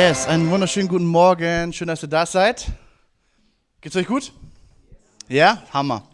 Yes, 0.00 0.28
einen 0.28 0.48
wunderschönen 0.48 0.86
guten 0.86 1.06
Morgen. 1.06 1.72
Schön, 1.72 1.88
dass 1.88 2.04
ihr 2.04 2.08
da 2.08 2.24
seid. 2.24 2.66
Geht's 3.80 3.96
euch 3.96 4.06
gut? 4.06 4.32
Ja, 5.28 5.64
Hammer. 5.72 6.04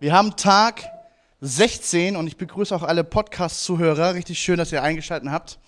Wir 0.00 0.12
haben 0.12 0.34
Tag 0.34 0.82
16 1.40 2.16
und 2.16 2.26
ich 2.26 2.36
begrüße 2.36 2.74
auch 2.74 2.82
alle 2.82 3.04
Podcast-Zuhörer. 3.04 4.14
Richtig 4.14 4.40
schön, 4.40 4.58
dass 4.58 4.72
ihr 4.72 4.82
eingeschaltet 4.82 5.30
habt. 5.30 5.60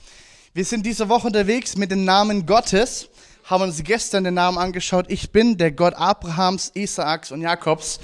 Wir 0.53 0.65
sind 0.65 0.85
diese 0.85 1.09
Woche 1.09 1.29
unterwegs 1.29 1.77
mit 1.77 1.93
dem 1.93 2.05
Namen 2.05 2.45
Gottes 2.45 3.09
haben 3.49 3.63
uns 3.63 3.83
gestern 3.83 4.25
den 4.25 4.35
Namen 4.35 4.59
angeschaut. 4.59 5.07
Ich 5.09 5.31
bin 5.31 5.57
der 5.57 5.71
Gott 5.71 5.95
Abrahams, 5.95 6.71
Isaaks 6.75 7.33
und 7.33 7.41
Jakobs 7.41 7.99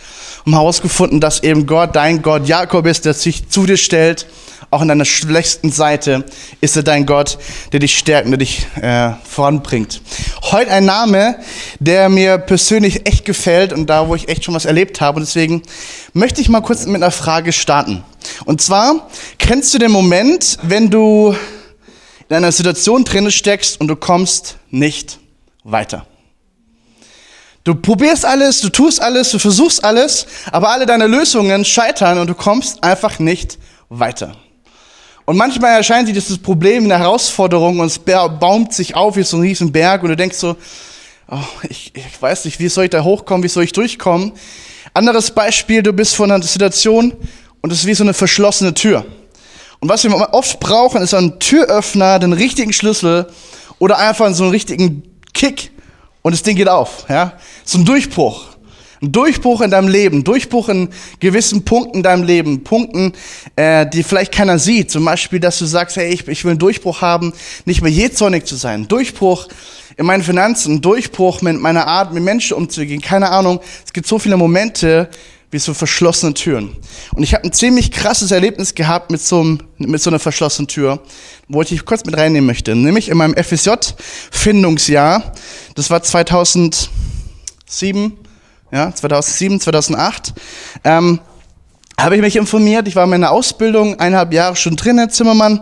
und 0.47 0.55
haben 0.55 0.61
herausgefunden, 0.61 1.21
dass 1.21 1.43
eben 1.43 1.67
Gott 1.67 1.95
dein 1.95 2.23
Gott 2.23 2.49
Jakob 2.49 2.87
ist, 2.87 3.05
der 3.05 3.13
sich 3.13 3.51
zu 3.51 3.67
dir 3.67 3.77
stellt. 3.77 4.27
Auch 4.71 4.81
in 4.81 4.89
deiner 4.89 5.05
schlechtesten 5.05 5.71
Seite 5.71 6.25
ist 6.63 6.77
er 6.77 6.83
dein 6.83 7.05
Gott, 7.05 7.37
der 7.73 7.81
dich 7.81 7.99
stärkt 7.99 8.25
und 8.25 8.31
der 8.31 8.39
dich 8.39 8.67
äh, 8.81 9.11
voranbringt. 9.23 10.01
Heute 10.45 10.71
ein 10.71 10.87
Name, 10.87 11.37
der 11.79 12.09
mir 12.09 12.39
persönlich 12.39 13.07
echt 13.07 13.27
gefällt 13.27 13.75
und 13.75 13.91
da, 13.91 14.09
wo 14.09 14.15
ich 14.15 14.31
echt 14.31 14.45
schon 14.45 14.55
was 14.55 14.65
erlebt 14.65 15.03
habe. 15.03 15.19
Und 15.19 15.27
deswegen 15.27 15.61
möchte 16.15 16.41
ich 16.41 16.49
mal 16.49 16.63
kurz 16.63 16.87
mit 16.87 16.97
einer 16.97 17.11
Frage 17.11 17.53
starten. 17.53 18.03
Und 18.47 18.63
zwar, 18.63 19.11
kennst 19.39 19.75
du 19.75 19.79
den 19.79 19.91
Moment, 19.91 20.59
wenn 20.63 20.89
du 20.89 21.37
in 22.31 22.37
einer 22.37 22.51
Situation 22.51 23.05
drin 23.05 23.31
steckst 23.31 23.79
und 23.79 23.89
du 23.89 23.97
kommst 23.97 24.57
nicht 24.71 25.19
weiter. 25.65 26.07
Du 27.65 27.75
probierst 27.75 28.27
alles, 28.27 28.61
du 28.61 28.69
tust 28.69 29.01
alles, 29.01 29.31
du 29.31 29.39
versuchst 29.39 29.83
alles, 29.83 30.27
aber 30.53 30.71
alle 30.71 30.85
deine 30.85 31.07
Lösungen 31.07 31.65
scheitern 31.65 32.19
und 32.19 32.29
du 32.29 32.35
kommst 32.35 32.85
einfach 32.85 33.19
nicht 33.19 33.59
weiter. 33.89 34.37
Und 35.25 35.39
manchmal 35.39 35.79
erscheint 35.79 36.07
sich 36.07 36.15
dieses 36.15 36.37
Problem, 36.37 36.85
eine 36.85 36.99
Herausforderung 36.99 37.81
und 37.81 37.87
es 37.87 37.99
baumt 37.99 38.75
sich 38.75 38.95
auf 38.95 39.17
wie 39.17 39.23
so 39.23 39.39
ein 39.39 39.41
riesen 39.41 39.73
Berg 39.73 40.03
und 40.03 40.11
du 40.11 40.17
denkst 40.17 40.37
so, 40.37 40.57
oh, 41.31 41.39
ich, 41.69 41.93
ich 41.95 42.21
weiß 42.21 42.45
nicht, 42.45 42.61
wie 42.61 42.69
soll 42.69 42.85
ich 42.85 42.91
da 42.91 43.03
hochkommen, 43.03 43.43
wie 43.43 43.49
soll 43.49 43.65
ich 43.65 43.73
durchkommen? 43.73 44.33
Anderes 44.93 45.31
Beispiel, 45.31 45.83
du 45.83 45.95
bist 45.95 46.15
vor 46.15 46.27
einer 46.27 46.43
Situation 46.43 47.15
und 47.63 47.73
es 47.73 47.81
ist 47.81 47.87
wie 47.87 47.95
so 47.95 48.05
eine 48.05 48.13
verschlossene 48.13 48.75
Tür. 48.75 49.07
Und 49.81 49.89
was 49.89 50.05
wir 50.05 50.15
oft 50.35 50.61
brauchen, 50.61 51.01
ist 51.01 51.15
ein 51.15 51.41
Türöffner, 51.41 52.19
den 52.19 52.35
richtigen 52.35 52.75
Schlüssel 52.75 53.27
oder 53.79 53.99
einfach 53.99 54.33
so 54.35 54.45
einen 54.45 54.53
richtigen 54.53 55.14
Kick 55.35 55.71
und 56.23 56.33
das 56.33 56.43
Ding 56.43 56.57
geht 56.57 56.69
auf. 56.69 57.05
Ja? 57.09 57.35
So 57.65 57.79
ein 57.79 57.85
Durchbruch. 57.85 58.55
Ein 59.03 59.13
Durchbruch 59.13 59.61
in 59.61 59.71
deinem 59.71 59.89
Leben, 59.89 60.25
Durchbruch 60.25 60.71
in 60.71 60.89
gewissen 61.21 61.65
Punkten 61.65 61.99
in 61.99 62.03
deinem 62.03 62.23
Leben, 62.23 62.65
Punkten, 62.65 63.13
äh, 63.57 63.87
die 63.87 64.03
vielleicht 64.03 64.33
keiner 64.33 64.59
sieht. 64.59 64.91
Zum 64.91 65.05
Beispiel, 65.05 65.41
dass 65.41 65.59
du 65.59 65.67
sagst, 65.67 65.97
hey, 65.97 66.09
ich, 66.09 66.27
ich 66.27 66.45
will 66.45 66.53
einen 66.53 66.59
Durchbruch 66.59 67.03
haben, 67.03 67.35
nicht 67.67 67.83
mehr 67.83 67.93
jähzornig 67.93 68.47
zu 68.47 68.57
sein. 68.57 68.89
Durchbruch 68.89 69.49
in 69.97 70.07
meinen 70.07 70.23
Finanzen, 70.23 70.81
Durchbruch 70.81 71.43
mit 71.43 71.61
meiner 71.61 71.87
Art, 71.87 72.15
mit 72.15 72.23
Menschen 72.23 72.57
umzugehen. 72.57 73.03
Keine 73.03 73.31
Ahnung. 73.31 73.61
Es 73.85 73.93
gibt 73.93 74.07
so 74.07 74.19
viele 74.19 74.37
Momente, 74.37 75.11
wie 75.55 75.59
so 75.61 75.73
verschlossene 75.73 76.35
Türen. 76.35 76.77
Und 77.15 77.23
ich 77.23 77.33
habe 77.33 77.45
ein 77.45 77.53
ziemlich 77.53 77.93
krasses 77.93 78.33
Erlebnis 78.33 78.75
gehabt 78.75 79.13
mit 79.13 79.21
so, 79.21 79.57
mit 79.79 80.03
so 80.03 80.11
einer 80.11 80.19
verschlossenen 80.19 80.67
Tür, 80.67 80.99
wo 81.47 81.63
ich 81.63 81.69
dich 81.69 81.85
kurz 81.85 82.05
mit 82.05 82.17
reinnehmen 82.17 82.45
möchte. 82.45 82.75
Nämlich 82.75 83.09
in 83.09 83.17
meinem 83.17 83.37
FSJ-Findungsjahr, 83.37 85.33
das 85.77 85.91
war 85.91 86.03
2007, 86.03 86.91
ja, 88.73 88.93
2007, 88.93 89.61
2008, 89.61 90.35
ähm, 90.83 91.21
habe 91.99 92.17
ich 92.17 92.23
mich 92.23 92.37
informiert. 92.37 92.89
Ich 92.89 92.97
war 92.97 93.05
in 93.05 93.11
meiner 93.11 93.31
Ausbildung, 93.31 93.99
eineinhalb 93.99 94.33
Jahre 94.33 94.57
schon 94.57 94.77
drin, 94.77 95.09
Zimmermann, 95.11 95.61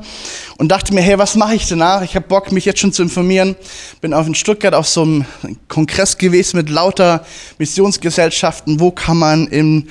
und 0.56 0.68
dachte 0.68 0.94
mir, 0.94 1.00
hey, 1.00 1.18
was 1.18 1.34
mache 1.34 1.54
ich 1.54 1.68
danach? 1.68 2.02
Ich 2.02 2.14
habe 2.16 2.26
Bock, 2.26 2.52
mich 2.52 2.64
jetzt 2.64 2.80
schon 2.80 2.92
zu 2.92 3.02
informieren. 3.02 3.56
Bin 4.00 4.14
auf 4.14 4.26
in 4.26 4.34
Stuttgart 4.34 4.74
auf 4.74 4.88
so 4.88 5.02
einem 5.02 5.26
Kongress 5.68 6.18
gewesen 6.18 6.56
mit 6.56 6.70
lauter 6.70 7.24
Missionsgesellschaften. 7.58 8.80
Wo 8.80 8.90
kann 8.90 9.18
man 9.18 9.46
im, 9.48 9.88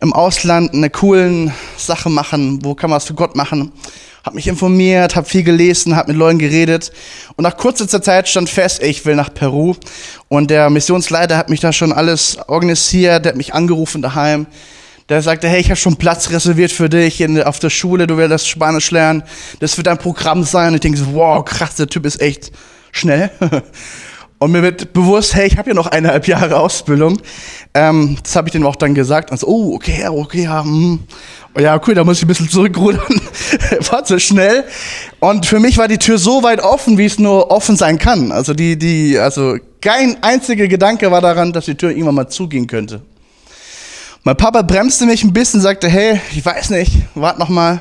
im 0.00 0.12
Ausland 0.12 0.74
eine 0.74 0.90
coolen 0.90 1.52
Sache 1.76 2.10
machen? 2.10 2.64
Wo 2.64 2.74
kann 2.74 2.90
man 2.90 2.96
was 2.96 3.04
für 3.04 3.14
Gott 3.14 3.36
machen? 3.36 3.72
Hab 4.24 4.34
mich 4.34 4.48
informiert, 4.48 5.16
habe 5.16 5.26
viel 5.26 5.42
gelesen, 5.42 5.96
habe 5.96 6.12
mit 6.12 6.18
Leuten 6.18 6.38
geredet 6.38 6.92
und 7.36 7.44
nach 7.44 7.56
kurzer 7.56 7.88
Zeit 7.88 8.28
stand 8.28 8.50
fest, 8.50 8.82
ich 8.82 9.06
will 9.06 9.14
nach 9.14 9.32
Peru 9.32 9.74
und 10.26 10.50
der 10.50 10.68
Missionsleiter 10.68 11.38
hat 11.38 11.48
mich 11.48 11.60
da 11.60 11.72
schon 11.72 11.92
alles 11.92 12.36
organisiert, 12.46 13.24
der 13.24 13.30
hat 13.30 13.36
mich 13.36 13.54
angerufen 13.54 14.02
daheim 14.02 14.46
der 15.08 15.22
sagte, 15.22 15.48
hey, 15.48 15.60
ich 15.60 15.70
habe 15.70 15.76
schon 15.76 15.96
Platz 15.96 16.30
reserviert 16.30 16.70
für 16.70 16.88
dich 16.88 17.20
in, 17.20 17.42
auf 17.42 17.58
der 17.58 17.70
Schule, 17.70 18.06
du 18.06 18.16
willst 18.16 18.46
Spanisch 18.46 18.90
lernen, 18.90 19.22
das 19.60 19.76
wird 19.76 19.86
dein 19.86 19.98
Programm 19.98 20.44
sein. 20.44 20.68
Und 20.68 20.74
ich 20.74 20.80
denke 20.80 20.98
so, 20.98 21.14
wow, 21.14 21.44
krass, 21.44 21.76
der 21.76 21.86
Typ 21.86 22.04
ist 22.04 22.20
echt 22.20 22.52
schnell. 22.92 23.30
Und 24.40 24.52
mir 24.52 24.62
wird 24.62 24.92
bewusst, 24.92 25.34
hey, 25.34 25.48
ich 25.48 25.58
habe 25.58 25.70
ja 25.70 25.74
noch 25.74 25.88
eineinhalb 25.88 26.28
Jahre 26.28 26.60
Ausbildung. 26.60 27.20
Ähm, 27.74 28.16
das 28.22 28.36
habe 28.36 28.48
ich 28.48 28.52
dem 28.52 28.64
auch 28.66 28.76
dann 28.76 28.94
gesagt. 28.94 29.32
Und 29.32 29.40
so, 29.40 29.48
oh, 29.48 29.74
okay, 29.74 30.06
okay, 30.06 30.44
ja. 30.44 30.64
Oh, 30.64 31.60
ja, 31.60 31.80
cool, 31.84 31.94
da 31.94 32.04
muss 32.04 32.18
ich 32.18 32.24
ein 32.24 32.28
bisschen 32.28 32.48
zurückrudern. 32.48 33.20
war 33.90 34.04
zu 34.04 34.20
schnell. 34.20 34.62
Und 35.18 35.46
für 35.46 35.58
mich 35.58 35.76
war 35.76 35.88
die 35.88 35.98
Tür 35.98 36.18
so 36.18 36.44
weit 36.44 36.60
offen, 36.60 36.98
wie 36.98 37.06
es 37.06 37.18
nur 37.18 37.50
offen 37.50 37.74
sein 37.74 37.98
kann. 37.98 38.30
Also 38.30 38.54
die, 38.54 38.78
die, 38.78 39.18
also 39.18 39.56
kein 39.80 40.22
einziger 40.22 40.68
Gedanke 40.68 41.10
war 41.10 41.20
daran, 41.20 41.52
dass 41.52 41.64
die 41.64 41.74
Tür 41.74 41.90
irgendwann 41.90 42.14
mal 42.14 42.28
zugehen 42.28 42.68
könnte. 42.68 43.02
Mein 44.28 44.36
Papa 44.36 44.60
bremste 44.60 45.06
mich 45.06 45.24
ein 45.24 45.32
bisschen, 45.32 45.62
sagte, 45.62 45.88
hey, 45.88 46.20
ich 46.32 46.44
weiß 46.44 46.68
nicht, 46.68 46.92
warte 47.14 47.40
noch 47.40 47.48
mal, 47.48 47.80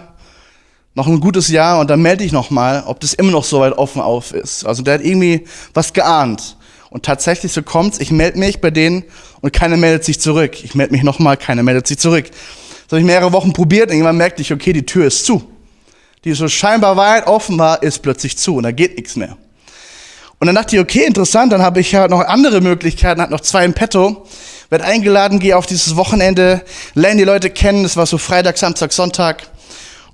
noch 0.96 1.06
ein 1.06 1.20
gutes 1.20 1.50
Jahr 1.50 1.78
und 1.78 1.90
dann 1.90 2.02
melde 2.02 2.24
ich 2.24 2.32
noch 2.32 2.52
mal, 2.52 2.86
ob 2.88 3.02
das 3.02 3.14
immer 3.14 3.34
noch 3.34 3.44
so 3.44 3.60
weit 3.60 3.74
offen 3.74 4.02
auf 4.02 4.32
ist. 4.32 4.66
Also 4.66 4.82
der 4.82 4.94
hat 4.94 5.02
irgendwie 5.02 5.46
was 5.74 5.92
geahnt. 5.92 6.56
Und 6.90 7.04
tatsächlich 7.04 7.52
so 7.52 7.64
kommt's, 7.64 8.00
ich 8.00 8.12
melde 8.12 8.40
mich 8.40 8.62
bei 8.62 8.72
denen 8.72 9.04
und 9.42 9.52
keiner 9.52 9.76
meldet 9.76 10.06
sich 10.06 10.22
zurück. 10.22 10.64
Ich 10.64 10.74
melde 10.74 10.94
mich 10.94 11.04
noch 11.04 11.20
mal, 11.20 11.36
keiner 11.36 11.64
meldet 11.64 11.86
sich 11.86 11.98
zurück. 11.98 12.28
Das 12.30 12.92
habe 12.92 13.02
ich 13.02 13.06
mehrere 13.06 13.34
Wochen 13.34 13.52
probiert 13.52 13.90
und 13.90 13.96
irgendwann 13.96 14.16
merkte 14.16 14.42
ich, 14.42 14.54
okay, 14.54 14.72
die 14.72 14.86
Tür 14.86 15.08
ist 15.08 15.26
zu. 15.26 15.44
Die 16.24 16.32
so 16.32 16.48
scheinbar 16.48 16.96
weit 16.96 17.28
offen 17.28 17.60
war, 17.60 17.84
ist 17.84 18.00
plötzlich 18.00 18.38
zu 18.38 18.56
und 18.56 18.64
da 18.64 18.72
geht 18.72 18.96
nichts 18.96 19.18
mehr. 19.18 19.36
Und 20.40 20.48
dann 20.48 20.56
dachte 20.56 20.78
ich, 20.78 20.82
okay, 20.82 21.04
interessant, 21.04 21.52
dann 21.52 21.62
habe 21.62 21.82
ich 21.82 21.92
ja 21.92 22.08
noch 22.08 22.22
andere 22.22 22.62
Möglichkeiten, 22.62 23.20
hat 23.20 23.32
noch 23.32 23.42
zwei 23.42 23.66
im 23.66 23.74
Petto 23.74 24.26
werd 24.70 24.82
eingeladen, 24.82 25.40
gehe 25.40 25.58
auf 25.58 25.66
dieses 25.66 25.96
Wochenende, 25.96 26.62
lerne 26.94 27.18
die 27.18 27.24
Leute 27.24 27.50
kennen. 27.50 27.84
Das 27.84 27.98
war 27.98 28.06
so 28.06 28.18
Freitag, 28.18 28.58
Samstag, 28.58 28.94
Sonntag. 28.94 29.50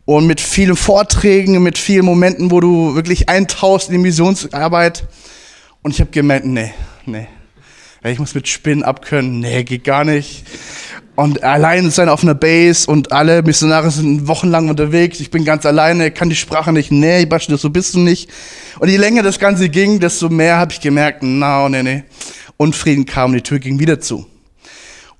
Und 0.05 0.27
mit 0.27 0.41
vielen 0.41 0.75
Vorträgen, 0.75 1.63
mit 1.63 1.77
vielen 1.77 2.05
Momenten, 2.05 2.51
wo 2.51 2.59
du 2.59 2.93
wirklich 2.95 3.29
eintauchst 3.29 3.87
in 3.87 3.93
die 3.93 4.01
Missionsarbeit. 4.01 5.07
Und 5.81 5.91
ich 5.91 5.99
habe 6.01 6.11
gemerkt, 6.11 6.45
nee, 6.45 6.73
nee. 7.05 7.27
Ich 8.05 8.19
muss 8.19 8.35
mit 8.35 8.49
Spinnen 8.49 8.83
abkönnen. 8.83 9.39
Nee, 9.39 9.63
geht 9.63 9.85
gar 9.85 10.03
nicht. 10.03 10.43
Und 11.15 11.43
allein 11.43 11.89
sein 11.91 12.09
auf 12.09 12.23
einer 12.23 12.33
Base 12.33 12.89
und 12.89 13.11
alle 13.11 13.43
Missionare 13.43 13.91
sind 13.91 14.27
wochenlang 14.27 14.67
unterwegs. 14.67 15.19
Ich 15.19 15.31
bin 15.31 15.45
ganz 15.45 15.65
alleine, 15.65 16.11
kann 16.11 16.29
die 16.29 16.35
Sprache 16.35 16.73
nicht. 16.73 16.91
Nee, 16.91 17.25
Baschi, 17.25 17.55
so 17.55 17.69
bist 17.69 17.93
du 17.93 17.99
nicht. 17.99 18.29
Und 18.79 18.89
je 18.89 18.97
länger 18.97 19.21
das 19.23 19.39
Ganze 19.39 19.69
ging, 19.69 19.99
desto 19.99 20.27
mehr 20.29 20.57
habe 20.57 20.73
ich 20.73 20.81
gemerkt, 20.81 21.23
no, 21.23 21.69
nee, 21.69 21.83
nee. 21.83 22.03
Unfrieden 22.57 23.05
kam 23.05 23.31
und 23.31 23.37
die 23.37 23.41
Tür 23.43 23.59
ging 23.59 23.79
wieder 23.79 23.99
zu. 23.99 24.25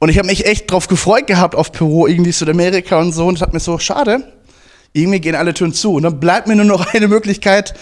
Und 0.04 0.10
ich 0.10 0.18
habe 0.18 0.28
mich 0.28 0.46
echt 0.46 0.70
drauf 0.70 0.90
gefreut 0.90 1.28
gehabt 1.28 1.56
auf 1.56 1.72
Peru, 1.72 2.08
irgendwie 2.08 2.34
Südamerika 2.34 3.00
und 3.00 3.14
so. 3.14 3.26
Und 3.26 3.36
es 3.36 3.42
hat 3.42 3.54
mir 3.54 3.62
so, 3.62 3.80
schade, 3.80 4.34
irgendwie 4.92 5.22
gehen 5.22 5.34
alle 5.34 5.54
Türen 5.54 5.74
zu. 5.74 5.94
Und 5.94 6.04
dann 6.04 6.20
bleibt 6.20 6.46
mir 6.46 6.58
nur 6.58 6.66
noch 6.66 6.86
eine 6.94 7.08
Möglichkeit, 7.08 7.74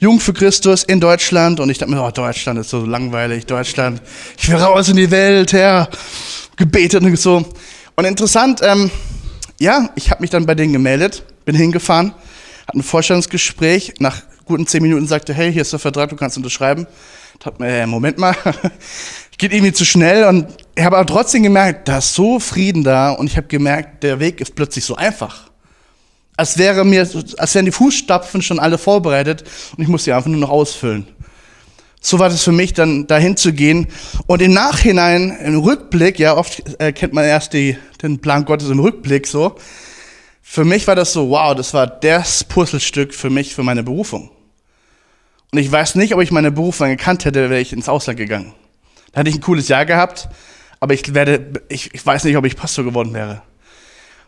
Jung 0.00 0.18
für 0.18 0.32
Christus 0.32 0.82
in 0.82 0.98
Deutschland. 0.98 1.60
Und 1.60 1.70
ich 1.70 1.78
dachte 1.78 1.92
mir, 1.92 2.02
oh, 2.02 2.10
Deutschland 2.10 2.58
ist 2.58 2.70
so 2.70 2.84
langweilig, 2.84 3.46
Deutschland. 3.46 4.02
Ich 4.36 4.48
will 4.48 4.56
raus 4.56 4.88
in 4.88 4.96
die 4.96 5.12
Welt, 5.12 5.52
Herr. 5.52 5.88
Gebetet 6.56 7.04
und 7.04 7.16
so. 7.16 7.44
Und 7.94 8.04
interessant, 8.04 8.58
ähm, 8.64 8.90
ja, 9.60 9.90
ich 9.94 10.10
habe 10.10 10.20
mich 10.20 10.30
dann 10.30 10.46
bei 10.46 10.56
denen 10.56 10.72
gemeldet, 10.72 11.22
bin 11.44 11.54
hingefahren, 11.54 12.12
hatte 12.66 12.78
ein 12.78 12.82
Vorstellungsgespräch. 12.82 13.94
Nach 14.00 14.20
guten 14.46 14.66
zehn 14.66 14.82
Minuten 14.82 15.06
sagte, 15.06 15.32
hey, 15.32 15.52
hier 15.52 15.62
ist 15.62 15.70
der 15.70 15.78
Vertrag, 15.78 16.10
du 16.10 16.16
kannst 16.16 16.36
unterschreiben. 16.36 16.88
Ich 17.34 17.38
dachte 17.38 17.62
mir, 17.62 17.68
äh, 17.68 17.86
Moment 17.86 18.18
mal, 18.18 18.34
geht 19.38 19.52
irgendwie 19.52 19.72
zu 19.72 19.84
schnell 19.84 20.24
und 20.24 20.48
ich 20.78 20.84
habe 20.84 20.96
aber 20.96 21.06
trotzdem 21.06 21.42
gemerkt, 21.42 21.88
da 21.88 21.98
ist 21.98 22.14
so 22.14 22.38
Frieden 22.38 22.84
da 22.84 23.10
und 23.10 23.26
ich 23.26 23.36
habe 23.36 23.48
gemerkt, 23.48 24.04
der 24.04 24.20
Weg 24.20 24.40
ist 24.40 24.54
plötzlich 24.54 24.84
so 24.84 24.94
einfach. 24.94 25.50
Als 26.36 26.56
wäre 26.56 26.84
mir, 26.84 27.00
als 27.00 27.54
wären 27.56 27.64
die 27.64 27.72
Fußstapfen 27.72 28.42
schon 28.42 28.60
alle 28.60 28.78
vorbereitet 28.78 29.42
und 29.76 29.82
ich 29.82 29.88
muss 29.88 30.04
sie 30.04 30.12
einfach 30.12 30.30
nur 30.30 30.38
noch 30.38 30.50
ausfüllen. 30.50 31.08
So 32.00 32.20
war 32.20 32.28
das 32.28 32.44
für 32.44 32.52
mich, 32.52 32.74
dann 32.74 33.08
dahin 33.08 33.36
zu 33.36 33.52
gehen. 33.52 33.88
Und 34.28 34.40
im 34.40 34.52
Nachhinein, 34.52 35.36
im 35.44 35.58
Rückblick, 35.58 36.20
ja, 36.20 36.36
oft 36.36 36.62
äh, 36.78 36.92
kennt 36.92 37.12
man 37.12 37.24
erst 37.24 37.54
die, 37.54 37.76
den 38.00 38.20
Plan 38.20 38.44
Gottes 38.44 38.68
im 38.68 38.78
Rückblick 38.78 39.26
so. 39.26 39.56
Für 40.42 40.64
mich 40.64 40.86
war 40.86 40.94
das 40.94 41.12
so, 41.12 41.30
wow, 41.30 41.56
das 41.56 41.74
war 41.74 41.88
das 41.88 42.44
Puzzlestück 42.44 43.14
für 43.14 43.30
mich, 43.30 43.52
für 43.52 43.64
meine 43.64 43.82
Berufung. 43.82 44.30
Und 45.50 45.58
ich 45.58 45.72
weiß 45.72 45.96
nicht, 45.96 46.14
ob 46.14 46.20
ich 46.20 46.30
meine 46.30 46.52
Berufung 46.52 46.86
gekannt 46.88 47.24
hätte, 47.24 47.50
wäre 47.50 47.60
ich 47.60 47.72
ins 47.72 47.88
Ausland 47.88 48.16
gegangen. 48.16 48.54
Da 49.10 49.20
hätte 49.20 49.30
ich 49.30 49.36
ein 49.36 49.42
cooles 49.42 49.66
Jahr 49.66 49.84
gehabt, 49.84 50.28
aber 50.80 50.94
ich 50.94 51.14
werde, 51.14 51.62
ich, 51.68 51.94
ich 51.94 52.04
weiß 52.04 52.24
nicht, 52.24 52.36
ob 52.36 52.44
ich 52.44 52.56
Pastor 52.56 52.84
geworden 52.84 53.14
wäre. 53.14 53.42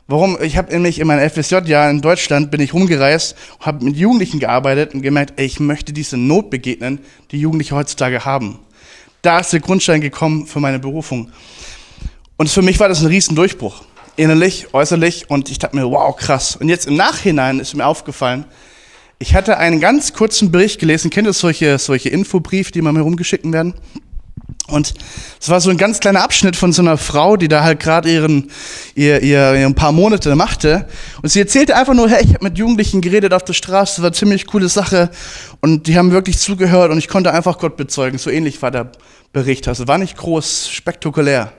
Warum? 0.06 0.36
Ich 0.42 0.56
habe 0.56 0.72
nämlich 0.72 0.98
in 0.98 1.06
meinem 1.06 1.30
FSJ-Jahr 1.30 1.88
in 1.88 2.00
Deutschland 2.00 2.50
bin 2.50 2.60
ich 2.60 2.74
rumgereist, 2.74 3.36
habe 3.60 3.84
mit 3.84 3.96
Jugendlichen 3.96 4.40
gearbeitet 4.40 4.92
und 4.92 5.02
gemerkt, 5.02 5.34
ey, 5.36 5.46
ich 5.46 5.60
möchte 5.60 5.92
diese 5.92 6.16
Not 6.16 6.50
begegnen, 6.50 6.98
die 7.30 7.40
Jugendliche 7.40 7.76
heutzutage 7.76 8.24
haben. 8.24 8.58
Da 9.22 9.38
ist 9.38 9.52
der 9.52 9.60
Grundstein 9.60 10.00
gekommen 10.00 10.46
für 10.46 10.58
meine 10.58 10.80
Berufung. 10.80 11.30
Und 12.36 12.50
für 12.50 12.62
mich 12.62 12.80
war 12.80 12.88
das 12.88 13.02
ein 13.02 13.06
Riesendurchbruch. 13.06 13.84
Innerlich, 14.16 14.74
äußerlich. 14.74 15.30
Und 15.30 15.48
ich 15.48 15.60
dachte 15.60 15.76
mir, 15.76 15.88
wow, 15.88 16.16
krass. 16.16 16.56
Und 16.56 16.68
jetzt 16.68 16.86
im 16.88 16.96
Nachhinein 16.96 17.60
ist 17.60 17.74
mir 17.74 17.86
aufgefallen, 17.86 18.46
ich 19.20 19.34
hatte 19.34 19.58
einen 19.58 19.78
ganz 19.78 20.14
kurzen 20.14 20.50
Bericht 20.50 20.80
gelesen. 20.80 21.10
Kennt 21.10 21.28
ihr 21.28 21.34
solche, 21.34 21.78
solche 21.78 22.08
Infobriefe, 22.08 22.72
die 22.72 22.80
mal 22.80 22.92
mir 22.92 23.02
rumgeschickt 23.02 23.44
werden? 23.52 23.74
Und 24.68 24.94
es 25.40 25.48
war 25.48 25.60
so 25.60 25.70
ein 25.70 25.76
ganz 25.76 26.00
kleiner 26.00 26.22
Abschnitt 26.22 26.56
von 26.56 26.72
so 26.72 26.82
einer 26.82 26.96
Frau, 26.96 27.36
die 27.36 27.48
da 27.48 27.64
halt 27.64 27.80
gerade 27.80 28.10
ihren 28.10 28.50
ihr, 28.94 29.22
ihr, 29.22 29.54
ihr 29.54 29.66
ein 29.66 29.74
paar 29.74 29.92
Monate 29.92 30.34
machte. 30.36 30.86
Und 31.22 31.28
sie 31.28 31.40
erzählte 31.40 31.76
einfach 31.76 31.94
nur, 31.94 32.08
hey, 32.08 32.24
ich 32.24 32.34
habe 32.34 32.44
mit 32.44 32.58
Jugendlichen 32.58 33.00
geredet 33.00 33.32
auf 33.32 33.44
der 33.44 33.52
Straße, 33.52 33.96
das 33.96 34.02
war 34.02 34.08
eine 34.08 34.16
ziemlich 34.16 34.46
coole 34.46 34.68
Sache. 34.68 35.10
Und 35.60 35.86
die 35.86 35.98
haben 35.98 36.12
wirklich 36.12 36.38
zugehört 36.38 36.90
und 36.90 36.98
ich 36.98 37.08
konnte 37.08 37.32
einfach 37.32 37.58
Gott 37.58 37.76
bezeugen. 37.76 38.18
So 38.18 38.30
ähnlich 38.30 38.62
war 38.62 38.70
der 38.70 38.92
Bericht. 39.32 39.68
Also 39.68 39.88
war 39.88 39.98
nicht 39.98 40.16
groß, 40.16 40.70
spektakulär. 40.70 41.52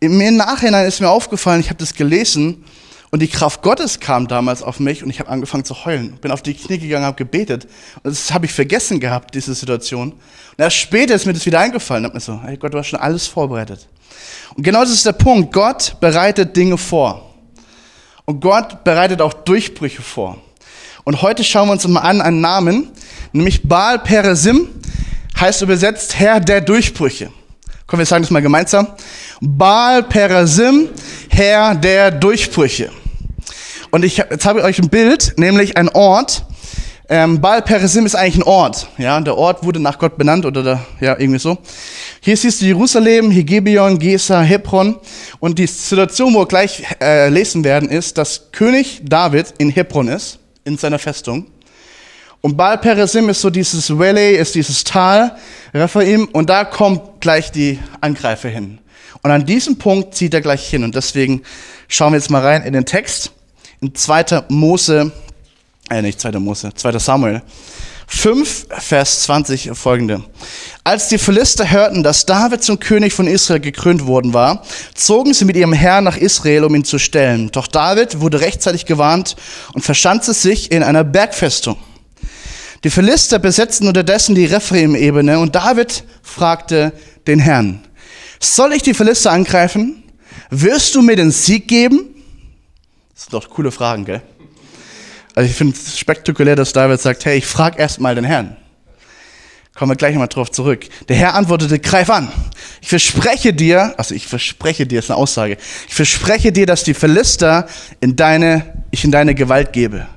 Im 0.00 0.36
Nachhinein 0.36 0.86
ist 0.86 1.00
mir 1.00 1.10
aufgefallen, 1.10 1.60
ich 1.60 1.68
habe 1.68 1.78
das 1.78 1.94
gelesen 1.94 2.64
und 3.12 3.20
die 3.20 3.28
Kraft 3.28 3.60
Gottes 3.60 4.00
kam 4.00 4.26
damals 4.26 4.62
auf 4.62 4.80
mich 4.80 5.04
und 5.04 5.10
ich 5.10 5.20
habe 5.20 5.28
angefangen 5.28 5.66
zu 5.66 5.84
heulen. 5.84 6.16
Bin 6.22 6.32
auf 6.32 6.40
die 6.40 6.54
Knie 6.54 6.78
gegangen, 6.78 7.04
habe 7.04 7.18
gebetet. 7.18 7.68
Und 8.02 8.10
das 8.10 8.32
habe 8.32 8.46
ich 8.46 8.54
vergessen 8.54 9.00
gehabt, 9.00 9.34
diese 9.34 9.54
Situation. 9.54 10.12
Und 10.12 10.18
erst 10.56 10.76
später 10.76 11.14
ist 11.14 11.26
mir 11.26 11.34
das 11.34 11.44
wieder 11.44 11.60
eingefallen. 11.60 12.06
Hab 12.06 12.14
mir 12.14 12.20
so, 12.20 12.40
hey 12.42 12.56
Gott, 12.56 12.72
du 12.72 12.78
hast 12.78 12.86
schon 12.86 12.98
alles 12.98 13.26
vorbereitet. 13.26 13.86
Und 14.54 14.62
genau 14.62 14.80
das 14.80 14.92
ist 14.92 15.04
der 15.04 15.12
Punkt. 15.12 15.52
Gott 15.52 15.94
bereitet 16.00 16.56
Dinge 16.56 16.78
vor. 16.78 17.34
Und 18.24 18.40
Gott 18.40 18.82
bereitet 18.82 19.20
auch 19.20 19.34
Durchbrüche 19.34 20.00
vor. 20.00 20.38
Und 21.04 21.20
heute 21.20 21.44
schauen 21.44 21.68
wir 21.68 21.72
uns 21.72 21.86
mal 21.86 22.00
an 22.00 22.22
einen 22.22 22.40
Namen, 22.40 22.92
nämlich 23.32 23.68
Baal 23.68 23.98
Peresim, 23.98 24.68
heißt 25.38 25.60
übersetzt 25.60 26.18
Herr 26.18 26.40
der 26.40 26.62
Durchbrüche. 26.62 27.30
Komm, 27.86 27.98
wir 27.98 28.06
sagen 28.06 28.22
das 28.22 28.30
mal 28.30 28.40
gemeinsam. 28.40 28.86
Baal 29.42 30.02
Peresim, 30.02 30.88
Herr 31.28 31.74
der 31.74 32.10
Durchbrüche. 32.10 32.90
Und 33.92 34.06
ich, 34.06 34.16
jetzt 34.16 34.46
habe 34.46 34.60
ich 34.60 34.64
euch 34.64 34.78
ein 34.78 34.88
Bild, 34.88 35.34
nämlich 35.36 35.76
ein 35.76 35.90
Ort. 35.90 36.46
Ähm, 37.10 37.42
Baal 37.42 37.60
Peresim 37.60 38.06
ist 38.06 38.14
eigentlich 38.14 38.36
ein 38.36 38.42
Ort. 38.42 38.88
Ja, 38.96 39.20
der 39.20 39.36
Ort 39.36 39.66
wurde 39.66 39.80
nach 39.80 39.98
Gott 39.98 40.16
benannt 40.16 40.46
oder 40.46 40.62
da, 40.62 40.86
ja, 40.98 41.14
irgendwie 41.18 41.38
so. 41.38 41.58
Hier 42.22 42.34
siehst 42.34 42.62
du 42.62 42.64
Jerusalem, 42.64 43.30
hier 43.30 43.44
Gesa, 43.44 44.40
Hebron. 44.40 44.96
Und 45.40 45.58
die 45.58 45.66
Situation, 45.66 46.32
wo 46.32 46.38
wir 46.38 46.46
gleich 46.46 46.82
äh, 47.02 47.28
lesen 47.28 47.64
werden, 47.64 47.90
ist, 47.90 48.16
dass 48.16 48.50
König 48.50 49.02
David 49.04 49.52
in 49.58 49.68
Hebron 49.68 50.08
ist, 50.08 50.38
in 50.64 50.78
seiner 50.78 50.98
Festung. 50.98 51.48
Und 52.40 52.56
Baal 52.56 52.78
Peresim 52.78 53.28
ist 53.28 53.42
so 53.42 53.50
dieses 53.50 53.90
Valley, 53.90 54.36
ist 54.36 54.54
dieses 54.54 54.84
Tal, 54.84 55.36
Rephaim, 55.74 56.30
und 56.32 56.48
da 56.48 56.64
kommt 56.64 57.20
gleich 57.20 57.52
die 57.52 57.78
Angreifer 58.00 58.48
hin. 58.48 58.78
Und 59.22 59.30
an 59.30 59.44
diesem 59.44 59.76
Punkt 59.76 60.14
zieht 60.14 60.32
er 60.32 60.40
gleich 60.40 60.66
hin. 60.66 60.82
Und 60.82 60.94
deswegen 60.94 61.42
schauen 61.88 62.14
wir 62.14 62.18
jetzt 62.18 62.30
mal 62.30 62.40
rein 62.40 62.62
in 62.62 62.72
den 62.72 62.86
Text 62.86 63.32
in 63.82 63.94
2. 63.94 64.44
Mose, 64.48 65.10
äh, 65.90 66.02
nicht 66.02 66.20
2. 66.20 66.38
Mose, 66.38 66.70
2. 66.74 66.98
Samuel 66.98 67.42
5, 68.06 68.66
Vers 68.78 69.22
20 69.22 69.70
folgende. 69.74 70.22
Als 70.84 71.08
die 71.08 71.18
Philister 71.18 71.70
hörten, 71.70 72.02
dass 72.02 72.26
David 72.26 72.62
zum 72.62 72.78
König 72.78 73.12
von 73.12 73.26
Israel 73.26 73.60
gekrönt 73.60 74.06
worden 74.06 74.34
war, 74.34 74.64
zogen 74.94 75.34
sie 75.34 75.46
mit 75.46 75.56
ihrem 75.56 75.72
Herrn 75.72 76.04
nach 76.04 76.16
Israel, 76.16 76.64
um 76.64 76.74
ihn 76.74 76.84
zu 76.84 76.98
stellen. 76.98 77.50
Doch 77.52 77.66
David 77.66 78.20
wurde 78.20 78.40
rechtzeitig 78.40 78.84
gewarnt 78.86 79.34
und 79.72 79.82
verschanzte 79.82 80.34
sich 80.34 80.70
in 80.70 80.82
einer 80.82 81.04
Bergfestung. 81.04 81.76
Die 82.84 82.90
Philister 82.90 83.38
besetzten 83.38 83.88
unterdessen 83.88 84.34
die 84.34 84.44
Rephaim-Ebene 84.44 85.38
und 85.38 85.54
David 85.54 86.04
fragte 86.22 86.92
den 87.26 87.38
Herrn, 87.38 87.80
soll 88.38 88.74
ich 88.74 88.82
die 88.82 88.94
Philister 88.94 89.32
angreifen? 89.32 90.02
Wirst 90.50 90.94
du 90.94 91.02
mir 91.02 91.16
den 91.16 91.30
Sieg 91.30 91.66
geben? 91.66 92.11
Das 93.22 93.30
sind 93.30 93.34
doch 93.34 93.50
coole 93.50 93.70
Fragen, 93.70 94.04
gell? 94.04 94.20
Also 95.36 95.48
ich 95.48 95.54
finde 95.54 95.76
es 95.76 95.96
spektakulär, 95.96 96.56
dass 96.56 96.72
David 96.72 97.00
sagt, 97.00 97.24
hey, 97.24 97.38
ich 97.38 97.46
frage 97.46 97.78
erst 97.78 98.00
mal 98.00 98.16
den 98.16 98.24
Herrn. 98.24 98.56
Kommen 99.76 99.92
wir 99.92 99.96
gleich 99.96 100.12
nochmal 100.12 100.26
drauf 100.26 100.50
zurück. 100.50 100.88
Der 101.08 101.14
Herr 101.14 101.36
antwortete, 101.36 101.78
greif 101.78 102.10
an. 102.10 102.32
Ich 102.80 102.88
verspreche 102.88 103.54
dir, 103.54 103.94
also 103.96 104.12
ich 104.16 104.26
verspreche 104.26 104.88
dir, 104.88 104.98
ist 104.98 105.08
eine 105.08 105.18
Aussage, 105.18 105.56
ich 105.86 105.94
verspreche 105.94 106.50
dir, 106.50 106.66
dass 106.66 106.82
die 106.82 106.94
Philister 106.94 107.68
in 108.00 108.16
deine, 108.16 108.84
ich 108.90 109.04
in 109.04 109.12
deine 109.12 109.36
Gewalt 109.36 109.72
gebe. 109.72 110.08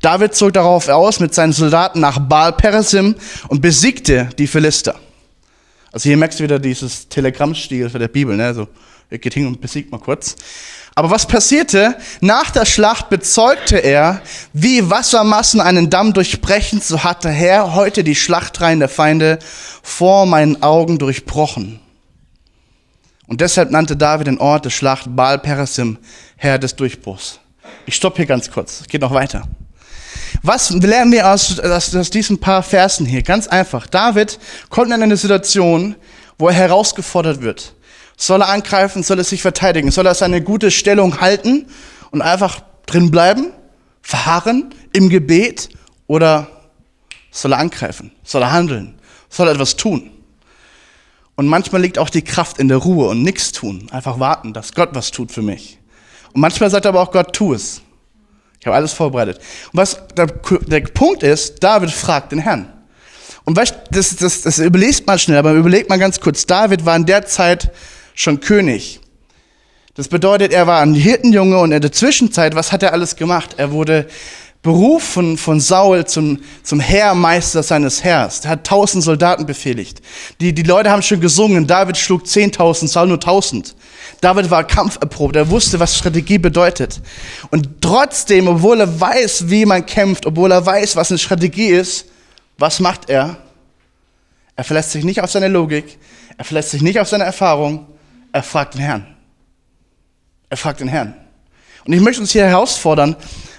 David 0.00 0.34
zog 0.34 0.54
darauf 0.54 0.88
aus 0.88 1.20
mit 1.20 1.34
seinen 1.34 1.52
Soldaten 1.52 2.00
nach 2.00 2.18
Baal 2.18 2.54
Peresim 2.54 3.14
und 3.48 3.60
besiegte 3.60 4.30
die 4.38 4.46
Philister. 4.46 4.98
Also 5.92 6.08
hier 6.08 6.16
merkst 6.16 6.40
du 6.40 6.44
wieder 6.44 6.58
dieses 6.58 7.10
Telegrammstil 7.10 7.90
für 7.90 7.98
der 7.98 8.08
Bibel, 8.08 8.38
ne? 8.38 8.54
So, 8.54 8.68
er 9.10 9.18
geht 9.18 9.34
hin 9.34 9.46
und 9.46 9.60
besiegt 9.60 9.92
mal 9.92 10.00
kurz. 10.00 10.34
Aber 10.94 11.10
was 11.10 11.26
passierte? 11.26 11.96
Nach 12.20 12.50
der 12.50 12.66
Schlacht 12.66 13.08
bezeugte 13.08 13.78
er, 13.78 14.20
wie 14.52 14.90
Wassermassen 14.90 15.60
einen 15.60 15.88
Damm 15.88 16.12
durchbrechen, 16.12 16.80
so 16.80 17.02
hat 17.02 17.24
der 17.24 17.32
Herr 17.32 17.74
heute 17.74 18.04
die 18.04 18.14
Schlachtreihen 18.14 18.80
der 18.80 18.90
Feinde 18.90 19.38
vor 19.82 20.26
meinen 20.26 20.62
Augen 20.62 20.98
durchbrochen. 20.98 21.80
Und 23.26 23.40
deshalb 23.40 23.70
nannte 23.70 23.96
David 23.96 24.26
den 24.26 24.38
Ort 24.38 24.66
der 24.66 24.70
Schlacht 24.70 25.16
Baal 25.16 25.38
Peresim, 25.38 25.96
Herr 26.36 26.58
des 26.58 26.76
Durchbruchs. 26.76 27.40
Ich 27.86 27.94
stoppe 27.94 28.18
hier 28.18 28.26
ganz 28.26 28.50
kurz, 28.50 28.82
es 28.82 28.86
geht 28.86 29.00
noch 29.00 29.14
weiter. 29.14 29.44
Was 30.42 30.70
lernen 30.70 31.12
wir 31.12 31.30
aus, 31.30 31.58
aus, 31.58 31.94
aus 31.94 32.10
diesen 32.10 32.38
paar 32.38 32.62
Versen 32.62 33.06
hier? 33.06 33.22
Ganz 33.22 33.48
einfach. 33.48 33.86
David 33.86 34.38
kommt 34.68 34.92
in 34.92 35.02
eine 35.02 35.16
Situation, 35.16 35.94
wo 36.38 36.48
er 36.48 36.54
herausgefordert 36.54 37.40
wird. 37.40 37.74
Soll 38.22 38.40
er 38.40 38.50
angreifen? 38.50 39.02
Soll 39.02 39.18
er 39.18 39.24
sich 39.24 39.42
verteidigen? 39.42 39.90
Soll 39.90 40.06
er 40.06 40.14
seine 40.14 40.42
gute 40.42 40.70
Stellung 40.70 41.20
halten 41.20 41.66
und 42.12 42.22
einfach 42.22 42.62
drin 42.86 43.10
bleiben? 43.10 43.52
Verharren 44.00 44.72
im 44.92 45.08
Gebet? 45.08 45.70
Oder 46.06 46.46
soll 47.32 47.52
er 47.52 47.58
angreifen? 47.58 48.12
Soll 48.22 48.42
er 48.42 48.52
handeln? 48.52 48.94
Soll 49.28 49.48
er 49.48 49.54
etwas 49.54 49.74
tun? 49.74 50.12
Und 51.34 51.48
manchmal 51.48 51.82
liegt 51.82 51.98
auch 51.98 52.10
die 52.10 52.22
Kraft 52.22 52.58
in 52.58 52.68
der 52.68 52.76
Ruhe 52.76 53.08
und 53.08 53.24
nichts 53.24 53.50
tun. 53.50 53.88
Einfach 53.90 54.20
warten, 54.20 54.52
dass 54.52 54.72
Gott 54.72 54.90
was 54.92 55.10
tut 55.10 55.32
für 55.32 55.42
mich. 55.42 55.80
Und 56.32 56.42
manchmal 56.42 56.70
sagt 56.70 56.86
aber 56.86 57.00
auch 57.00 57.10
Gott, 57.10 57.32
tu 57.32 57.54
es. 57.54 57.82
Ich 58.60 58.66
habe 58.68 58.76
alles 58.76 58.92
vorbereitet. 58.92 59.38
Und 59.72 59.78
was 59.78 59.98
der, 60.16 60.26
der 60.26 60.80
Punkt 60.82 61.24
ist, 61.24 61.60
David 61.60 61.90
fragt 61.90 62.30
den 62.30 62.38
Herrn. 62.38 62.72
Und 63.42 63.56
weißt, 63.56 63.74
das, 63.90 64.14
das, 64.14 64.42
das 64.42 64.60
überlegt 64.60 65.08
man 65.08 65.18
schnell, 65.18 65.38
aber 65.38 65.54
überlegt 65.54 65.88
mal 65.88 65.98
ganz 65.98 66.20
kurz. 66.20 66.46
David 66.46 66.86
war 66.86 66.94
in 66.94 67.04
der 67.04 67.26
Zeit 67.26 67.72
schon 68.14 68.40
König. 68.40 69.00
Das 69.94 70.08
bedeutet, 70.08 70.52
er 70.52 70.66
war 70.66 70.80
ein 70.80 70.94
Hirtenjunge 70.94 71.58
und 71.58 71.72
in 71.72 71.82
der 71.82 71.92
Zwischenzeit, 71.92 72.54
was 72.54 72.72
hat 72.72 72.82
er 72.82 72.92
alles 72.92 73.16
gemacht? 73.16 73.56
Er 73.58 73.72
wurde 73.72 74.06
berufen 74.62 75.36
von 75.36 75.58
Saul 75.60 76.06
zum, 76.06 76.38
zum 76.62 76.78
Heermeister 76.78 77.62
seines 77.64 78.04
Heers. 78.04 78.44
Er 78.44 78.50
hat 78.52 78.66
tausend 78.66 79.02
Soldaten 79.02 79.44
befehligt. 79.44 80.00
Die, 80.40 80.54
die 80.54 80.62
Leute 80.62 80.90
haben 80.90 81.02
schon 81.02 81.20
gesungen, 81.20 81.66
David 81.66 81.96
schlug 81.96 82.26
zehntausend, 82.26 82.90
Saul 82.90 83.08
nur 83.08 83.18
tausend. 83.18 83.74
David 84.20 84.50
war 84.50 84.64
kampferprobt, 84.64 85.34
er 85.34 85.50
wusste, 85.50 85.80
was 85.80 85.98
Strategie 85.98 86.38
bedeutet. 86.38 87.00
Und 87.50 87.80
trotzdem, 87.80 88.46
obwohl 88.46 88.80
er 88.80 89.00
weiß, 89.00 89.50
wie 89.50 89.66
man 89.66 89.84
kämpft, 89.84 90.26
obwohl 90.26 90.52
er 90.52 90.64
weiß, 90.64 90.94
was 90.94 91.10
eine 91.10 91.18
Strategie 91.18 91.68
ist, 91.68 92.06
was 92.56 92.78
macht 92.78 93.10
er? 93.10 93.38
Er 94.54 94.64
verlässt 94.64 94.92
sich 94.92 95.04
nicht 95.04 95.20
auf 95.20 95.30
seine 95.30 95.48
Logik, 95.48 95.98
er 96.38 96.44
verlässt 96.44 96.70
sich 96.70 96.82
nicht 96.82 97.00
auf 97.00 97.08
seine 97.08 97.24
Erfahrung, 97.24 97.88
er 98.32 98.42
fragt 98.42 98.74
den 98.74 98.80
Herrn. 98.80 99.06
Er 100.48 100.56
fragt 100.56 100.80
den 100.80 100.88
Herrn. 100.88 101.14
Und 101.84 101.92
ich 101.92 102.00
möchte 102.00 102.20
uns 102.20 102.32
hier 102.32 102.46
herausfordern, 102.46 103.16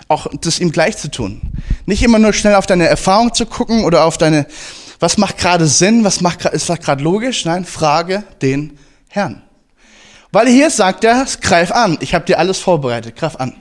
auch 0.08 0.28
das 0.42 0.60
ihm 0.60 0.72
gleich 0.72 0.98
zu 0.98 1.10
tun. 1.10 1.42
Nicht 1.86 2.04
immer 2.04 2.20
nur 2.20 2.34
schnell 2.34 2.56
auf 2.56 2.66
deine 2.66 2.88
Erfahrung 2.88 3.34
zu 3.34 3.46
gucken 3.46 3.84
oder 3.84 4.06
auf 4.06 4.18
deine, 4.18 4.48
was 5.00 5.18
macht 5.18 5.38
gerade 5.38 5.68
Sinn, 5.68 6.04
was 6.04 6.22
macht, 6.22 6.46
ist 6.46 6.68
gerade 6.68 7.04
logisch. 7.04 7.46
Nein, 7.46 7.66
frage 7.66 8.24
den 8.42 8.78
Herrn. 9.10 9.42
Weil 10.32 10.48
hier 10.48 10.70
sagt 10.70 11.04
er, 11.04 11.26
greif 11.42 11.72
an, 11.72 11.98
ich 12.02 12.16
habe 12.16 12.26
dir 12.26 12.40
alles 12.40 12.60
vorbereitet, 12.60 13.16
greif 13.16 13.36
an. 13.36 13.56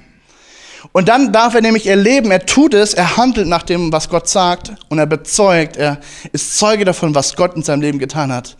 Und 0.93 1.09
dann 1.09 1.33
darf 1.33 1.55
er 1.55 1.61
nämlich 1.61 1.87
erleben, 1.87 2.31
er 2.31 2.45
tut 2.45 2.75
es, 2.75 2.95
er 2.95 3.17
handelt 3.17 3.47
nach 3.47 3.63
dem, 3.63 3.93
was 3.93 4.09
Gott 4.09 4.29
sagt 4.29 4.73
und 4.89 4.99
er 4.99 5.07
bezeugt, 5.07 5.77
er 5.77 6.01
ist 6.33 6.59
Zeuge 6.59 6.85
davon, 6.85 7.15
was 7.15 7.37
Gott 7.37 7.55
in 7.55 7.63
seinem 7.63 7.83
Leben 7.83 7.99
getan 7.99 8.33
hat. 8.33 8.57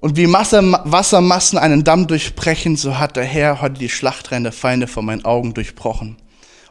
Und 0.00 0.16
wie 0.16 0.26
Wassermassen 0.32 1.58
einen 1.58 1.84
Damm 1.84 2.06
durchbrechen, 2.06 2.76
so 2.76 2.98
hat 2.98 3.16
der 3.16 3.24
Herr 3.24 3.60
heute 3.60 3.78
die 3.78 3.90
Schlachtreihen 3.90 4.44
der 4.44 4.52
Feinde 4.52 4.86
vor 4.86 5.02
meinen 5.02 5.26
Augen 5.26 5.52
durchbrochen. 5.52 6.16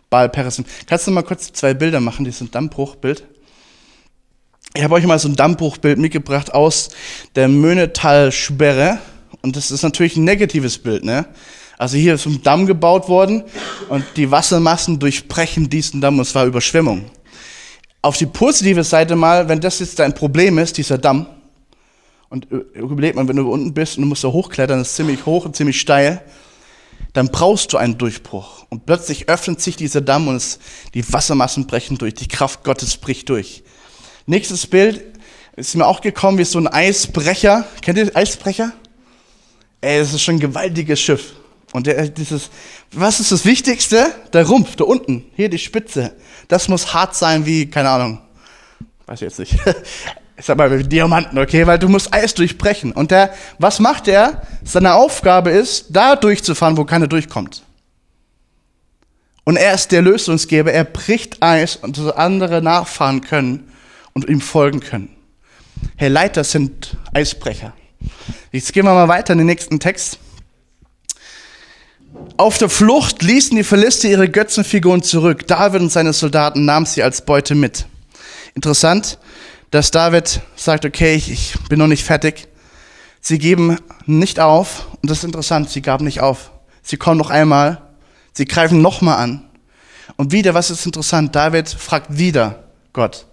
Baal 0.09 0.29
Peresim. 0.29 0.65
Kannst 0.87 1.05
du 1.05 1.11
mal 1.11 1.21
kurz 1.21 1.53
zwei 1.53 1.75
Bilder 1.75 1.99
machen, 1.99 2.25
dieses 2.25 2.49
Dammbruchbild? 2.49 3.25
Ich 4.73 4.83
habe 4.83 4.95
euch 4.95 5.05
mal 5.05 5.19
so 5.19 5.29
ein 5.29 5.35
Dammbruchbild 5.35 5.99
mitgebracht 5.99 6.53
aus 6.53 6.89
der 7.35 7.47
Möhnetal-Sperre. 7.47 8.97
Und 9.41 9.55
das 9.55 9.69
ist 9.69 9.83
natürlich 9.83 10.17
ein 10.17 10.23
negatives 10.23 10.79
Bild, 10.79 11.03
ne? 11.03 11.27
Also 11.77 11.97
hier 11.97 12.15
ist 12.15 12.25
ein 12.25 12.41
Damm 12.43 12.65
gebaut 12.65 13.07
worden 13.07 13.43
und 13.87 14.03
die 14.17 14.31
Wassermassen 14.31 14.99
durchbrechen 14.99 15.69
diesen 15.69 16.01
Damm 16.01 16.15
und 16.15 16.23
es 16.23 16.35
war 16.35 16.45
Überschwemmung. 16.45 17.05
Auf 18.01 18.17
die 18.17 18.25
positive 18.25 18.83
Seite 18.83 19.15
mal, 19.15 19.47
wenn 19.47 19.61
das 19.61 19.79
jetzt 19.79 19.99
dein 19.99 20.13
Problem 20.13 20.57
ist, 20.57 20.77
dieser 20.77 20.97
Damm, 20.97 21.27
und 22.29 22.45
überleg 22.73 23.15
mal, 23.15 23.27
wenn 23.27 23.35
du 23.35 23.51
unten 23.51 23.73
bist 23.73 23.97
und 23.97 24.03
du 24.03 24.07
musst 24.07 24.23
da 24.23 24.29
hochklettern, 24.29 24.79
das 24.79 24.89
ist 24.89 24.95
ziemlich 24.95 25.25
hoch 25.25 25.45
und 25.45 25.55
ziemlich 25.55 25.79
steil, 25.79 26.21
dann 27.13 27.29
brauchst 27.29 27.73
du 27.73 27.77
einen 27.77 27.97
Durchbruch. 27.97 28.65
Und 28.69 28.85
plötzlich 28.85 29.29
öffnet 29.29 29.61
sich 29.61 29.75
dieser 29.75 30.01
Damm 30.01 30.27
und 30.27 30.35
es, 30.35 30.59
die 30.93 31.11
Wassermassen 31.11 31.65
brechen 31.65 31.97
durch, 31.97 32.13
die 32.13 32.27
Kraft 32.27 32.63
Gottes 32.63 32.97
bricht 32.97 33.29
durch. 33.29 33.63
Nächstes 34.27 34.67
Bild 34.67 35.03
ist 35.55 35.75
mir 35.75 35.87
auch 35.87 36.01
gekommen 36.01 36.37
wie 36.37 36.45
so 36.45 36.59
ein 36.59 36.67
Eisbrecher. 36.67 37.65
Kennt 37.81 37.97
ihr 37.97 38.15
Eisbrecher? 38.15 38.73
Ey, 39.81 39.99
das 39.99 40.13
ist 40.13 40.21
schon 40.21 40.35
ein 40.35 40.39
gewaltiges 40.39 40.99
Schiff. 40.99 41.33
Und 41.71 41.87
der, 41.87 42.09
dieses, 42.09 42.49
was 42.91 43.19
ist 43.19 43.31
das 43.31 43.45
Wichtigste? 43.45 44.13
Der 44.33 44.45
Rumpf, 44.45 44.75
da 44.75 44.83
unten, 44.83 45.25
hier 45.35 45.49
die 45.49 45.59
Spitze. 45.59 46.15
Das 46.47 46.67
muss 46.67 46.93
hart 46.93 47.15
sein 47.15 47.45
wie, 47.45 47.69
keine 47.69 47.89
Ahnung, 47.89 48.19
weiß 49.07 49.21
ich 49.21 49.21
jetzt 49.21 49.39
nicht. 49.39 49.55
Ich 50.39 50.45
sag 50.45 50.57
mal, 50.57 50.71
wie 50.71 50.83
Diamanten, 50.83 51.37
okay, 51.37 51.67
weil 51.67 51.77
du 51.77 51.89
musst 51.89 52.13
Eis 52.13 52.33
durchbrechen. 52.33 52.93
Und 52.93 53.11
der, 53.11 53.33
was 53.57 53.81
macht 53.81 54.07
er? 54.07 54.41
Seine 54.63 54.93
Aufgabe 54.93 55.49
ist, 55.49 55.87
da 55.89 56.15
durchzufahren, 56.15 56.77
wo 56.77 56.85
keiner 56.85 57.07
durchkommt. 57.07 57.63
Und 59.43 59.57
er 59.57 59.73
ist 59.73 59.91
der 59.91 60.01
Lösungsgeber, 60.01 60.71
er 60.71 60.85
bricht 60.85 61.43
Eis 61.43 61.75
und 61.75 61.97
so 61.97 62.13
andere 62.13 62.61
nachfahren 62.61 63.19
können 63.19 63.69
und 64.13 64.29
ihm 64.29 64.39
folgen 64.39 64.79
können. 64.79 65.09
Herr 65.97 66.09
Leiter 66.09 66.45
sind 66.45 66.95
Eisbrecher. 67.13 67.73
Jetzt 68.53 68.71
gehen 68.71 68.85
wir 68.85 68.93
mal 68.93 69.09
weiter 69.09 69.33
in 69.33 69.39
den 69.39 69.47
nächsten 69.47 69.81
Text. 69.81 70.19
Auf 72.37 72.57
der 72.57 72.69
Flucht 72.69 73.21
ließen 73.21 73.57
die 73.57 73.65
Philister 73.65 74.07
ihre 74.07 74.29
Götzenfiguren 74.29 75.03
zurück. 75.03 75.47
David 75.47 75.81
und 75.81 75.91
seine 75.91 76.13
Soldaten 76.13 76.63
nahmen 76.63 76.85
sie 76.85 77.03
als 77.03 77.25
Beute 77.25 77.55
mit. 77.55 77.87
Interessant, 78.55 79.19
dass 79.71 79.91
David 79.91 80.41
sagt, 80.55 80.85
okay, 80.85 81.15
ich, 81.15 81.31
ich 81.31 81.53
bin 81.69 81.79
noch 81.79 81.87
nicht 81.87 82.03
fertig. 82.03 82.47
Sie 83.21 83.37
geben 83.37 83.77
nicht 84.05 84.39
auf. 84.39 84.87
Und 85.01 85.09
das 85.09 85.19
ist 85.19 85.23
interessant, 85.25 85.69
sie 85.69 85.81
gaben 85.81 86.05
nicht 86.05 86.21
auf. 86.21 86.51
Sie 86.81 86.97
kommen 86.97 87.17
noch 87.17 87.29
einmal. 87.29 87.81
Sie 88.33 88.45
greifen 88.45 88.81
nochmal 88.81 89.17
an. 89.17 89.49
Und 90.15 90.31
wieder, 90.31 90.53
was 90.53 90.69
ist 90.69 90.85
interessant? 90.85 91.35
David 91.35 91.69
fragt 91.69 92.17
wieder 92.17 92.63
Gott, 92.93 93.25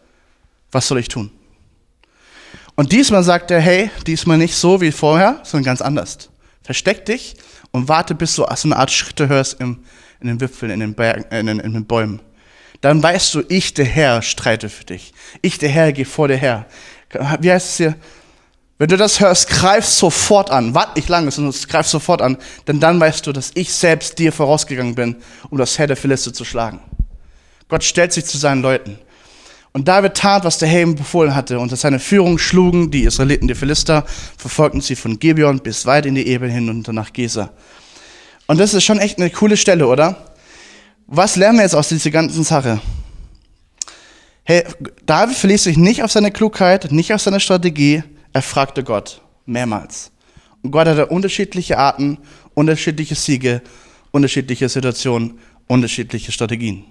was 0.73 0.89
soll 0.89 0.99
ich 0.99 1.09
tun? 1.09 1.31
Und 2.75 2.93
diesmal 2.93 3.23
sagt 3.23 3.51
er, 3.51 3.61
hey, 3.61 3.91
diesmal 4.07 4.37
nicht 4.37 4.55
so 4.55 4.81
wie 4.81 4.93
vorher, 4.93 5.41
sondern 5.43 5.65
ganz 5.65 5.81
anders. 5.81 6.29
Versteck 6.63 7.07
dich 7.07 7.37
und 7.71 7.89
warte, 7.89 8.15
bis 8.15 8.37
du 8.37 8.45
so 8.55 8.69
eine 8.69 8.77
Art 8.77 8.91
Schritte 8.91 9.29
hörst 9.29 9.61
im, 9.61 9.85
in 10.21 10.29
den 10.29 10.41
Wipfeln, 10.41 10.71
in 10.71 10.81
den, 10.81 10.95
Bergen, 10.95 11.25
äh, 11.31 11.41
in, 11.41 11.47
den, 11.47 11.61
in 11.61 11.73
den 11.73 11.87
Bäumen. 11.87 12.21
Dann 12.81 13.03
weißt 13.03 13.35
du, 13.35 13.43
ich, 13.49 13.75
der 13.75 13.85
Herr, 13.85 14.23
streite 14.23 14.69
für 14.69 14.85
dich. 14.85 15.13
Ich, 15.43 15.59
der 15.59 15.69
Herr, 15.69 15.93
gehe 15.93 16.05
vor 16.05 16.29
dir 16.29 16.37
her. 16.37 16.67
Wie 17.41 17.51
heißt 17.51 17.71
es 17.71 17.77
hier? 17.77 17.95
Wenn 18.79 18.89
du 18.89 18.99
das 18.99 19.21
hörst, 19.21 19.49
greif 19.49 19.87
sofort 19.87 20.51
an. 20.51 20.75
Wart 20.75 20.97
nicht 20.97 21.09
lange, 21.09 21.31
sondern 21.31 21.55
greif 21.69 21.87
sofort 21.87 22.21
an. 22.21 22.37
Denn 22.67 22.79
dann 22.79 23.01
weißt 23.01 23.27
du, 23.27 23.33
dass 23.33 23.53
ich 23.55 23.73
selbst 23.73 24.19
dir 24.19 24.33
vorausgegangen 24.33 24.95
bin, 24.95 25.17
um 25.49 25.57
das 25.57 25.79
Herr 25.79 25.87
der 25.87 25.97
Philister 25.97 26.33
zu 26.35 26.45
schlagen. 26.45 26.81
Gott 27.69 27.85
stellt 27.85 28.13
sich 28.13 28.27
zu 28.27 28.37
seinen 28.37 28.61
Leuten. 28.61 28.99
Und 29.73 29.89
David 29.89 30.15
tat, 30.15 30.45
was 30.45 30.59
der 30.59 30.69
Herr 30.69 30.83
ihm 30.83 30.95
befohlen 30.95 31.35
hatte. 31.35 31.59
Unter 31.59 31.77
seiner 31.77 32.01
Führung 32.01 32.39
schlugen 32.39 32.91
die 32.91 33.05
Israeliten 33.05 33.49
die 33.49 33.55
Philister, 33.55 34.05
verfolgten 34.39 34.81
sie 34.81 34.97
von 34.97 35.19
Gibeon 35.19 35.61
bis 35.61 35.85
weit 35.87 36.07
in 36.07 36.15
die 36.15 36.27
Ebene 36.27 36.53
hin 36.53 36.69
und 36.69 36.89
nach 36.89 37.13
Gesa. 37.13 37.51
Und 38.47 38.59
das 38.59 38.75
ist 38.75 38.85
schon 38.85 38.99
echt 38.99 39.19
eine 39.19 39.31
coole 39.31 39.57
Stelle, 39.57 39.87
oder? 39.87 40.36
Was 41.09 41.37
lernen 41.37 41.59
wir 41.59 41.63
jetzt 41.63 41.75
aus 41.75 41.89
dieser 41.89 42.11
ganzen 42.11 42.43
Sache? 42.43 42.81
Hey, 44.43 44.65
David 45.05 45.37
verließ 45.37 45.65
sich 45.65 45.77
nicht 45.77 46.03
auf 46.03 46.11
seine 46.11 46.33
Klugheit, 46.33 46.91
nicht 46.91 47.13
auf 47.13 47.21
seine 47.21 47.39
Strategie. 47.39 48.03
Er 48.33 48.43
fragte 48.43 48.83
Gott 48.83 49.23
mehrmals. 49.45 50.11
Und 50.63 50.73
Gott 50.73 50.89
hatte 50.89 51.07
unterschiedliche 51.07 51.79
Arten, 51.79 52.19
unterschiedliche 52.55 53.15
Siege, 53.15 53.63
unterschiedliche 54.11 54.69
Situationen, 54.69 55.39
unterschiedliche 55.69 56.33
Strategien. 56.33 56.85